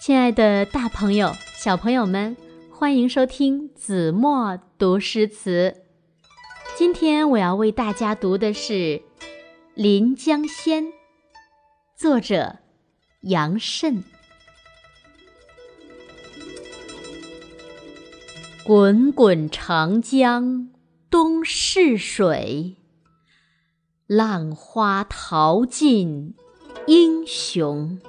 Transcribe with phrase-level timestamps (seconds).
[0.00, 2.34] 亲爱的，大朋友、小朋友们，
[2.72, 5.76] 欢迎收听子墨读诗词。
[6.74, 8.72] 今天我要为大家读的是
[9.74, 10.84] 《临江仙》，
[11.94, 12.56] 作者
[13.24, 14.02] 杨慎。
[18.64, 20.70] 滚滚长江
[21.10, 22.78] 东逝水，
[24.06, 26.34] 浪花淘尽
[26.86, 28.00] 英雄。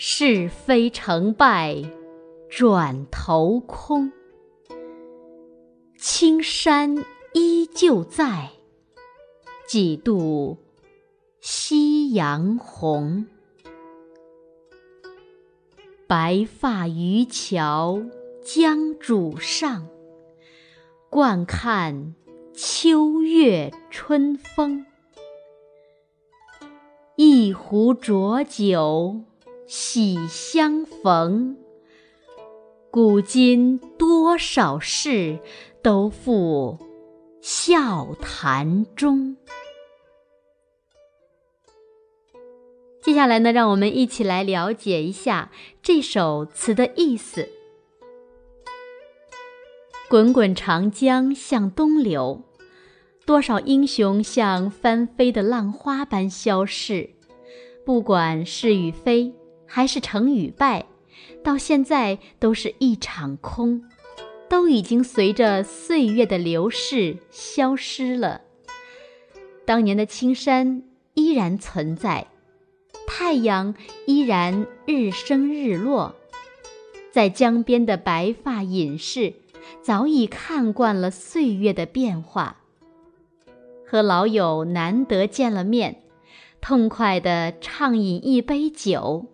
[0.00, 1.82] 是非成败
[2.48, 4.12] 转头空，
[5.96, 8.50] 青山依旧在，
[9.66, 10.56] 几度
[11.40, 13.26] 夕阳红。
[16.06, 18.00] 白发渔樵
[18.40, 19.88] 江渚上，
[21.10, 22.14] 惯看
[22.54, 24.86] 秋月春风。
[27.16, 29.22] 一壶浊酒。
[29.68, 31.54] 喜相逢，
[32.90, 35.38] 古今多少事，
[35.82, 36.78] 都付
[37.42, 39.36] 笑谈中。
[43.02, 45.52] 接下来呢，让我们一起来了解一下
[45.82, 47.46] 这首词的意思。
[50.08, 52.40] 滚滚长江向东流，
[53.26, 57.10] 多少英雄像翻飞的浪花般消逝，
[57.84, 59.34] 不管是与非。
[59.68, 60.86] 还是成与败，
[61.44, 63.84] 到现在都是一场空，
[64.48, 68.40] 都已经随着岁月的流逝消失了。
[69.64, 70.82] 当年的青山
[71.12, 72.26] 依然存在，
[73.06, 73.74] 太阳
[74.06, 76.16] 依然日升日落，
[77.12, 79.34] 在江边的白发隐士
[79.82, 82.62] 早已看惯了岁月的变化，
[83.86, 86.00] 和老友难得见了面，
[86.60, 89.26] 痛快地畅饮一杯酒。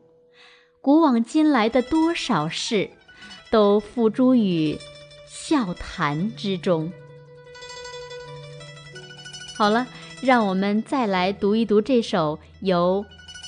[0.85, 2.91] 古往今来的多少事，
[3.51, 4.79] 都付诸于
[5.27, 6.93] 笑谈之中。
[9.57, 9.87] 好了，
[10.21, 13.03] 让我们再来读一读这首由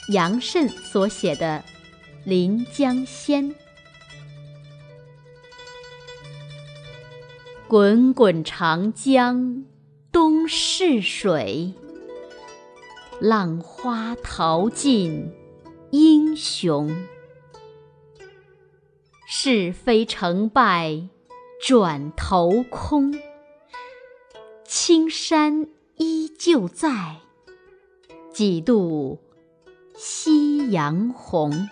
[0.08, 1.62] 杨慎所写的
[2.24, 3.50] 《临江仙》。
[7.68, 9.62] 滚滚长江
[10.10, 11.74] 东逝水，
[13.20, 15.30] 浪花淘尽
[15.90, 16.90] 英雄。
[19.28, 21.08] 是非成败
[21.60, 23.12] 转头空，
[24.64, 27.16] 青山依旧在，
[28.32, 29.18] 几度
[29.96, 31.68] 夕阳红。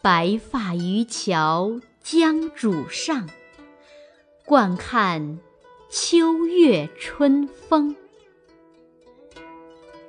[0.00, 3.28] 白发渔樵江渚上，
[4.46, 5.38] 惯看
[5.90, 7.94] 秋月春风。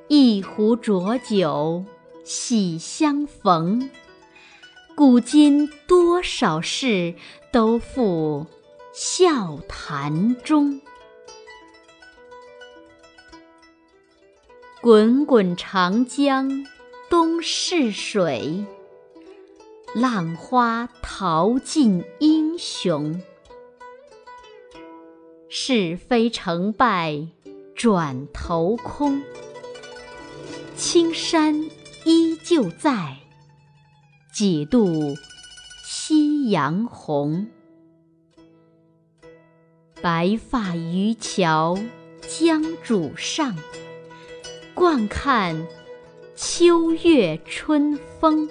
[0.07, 1.83] 一壶浊酒
[2.23, 3.89] 喜相逢。
[4.95, 7.15] 古今多少事，
[7.51, 8.47] 都付
[8.93, 10.79] 笑谈中。
[14.81, 16.65] 滚滚长江
[17.09, 18.63] 东逝水，
[19.93, 23.21] 浪花淘尽英雄。
[25.49, 27.27] 是非成败
[27.75, 29.21] 转头空，
[30.77, 31.69] 青山
[32.05, 33.17] 依旧在。
[34.35, 35.15] 几度
[35.85, 37.47] 夕阳红，
[40.01, 41.77] 白发渔樵
[42.27, 43.55] 江渚上，
[44.73, 45.65] 惯看
[46.35, 48.49] 秋月春风。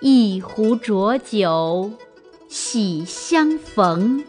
[0.00, 1.90] 一壶浊酒
[2.46, 4.24] 喜相逢，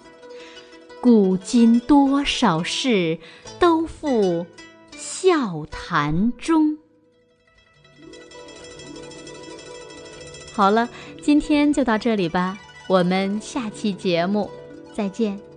[1.00, 3.20] 古今多少事，
[3.60, 4.48] 都付
[4.98, 6.80] 笑谈中。
[10.54, 10.88] 好了，
[11.22, 12.58] 今天就到这里吧，
[12.88, 14.50] 我们下期节目
[14.94, 15.53] 再见。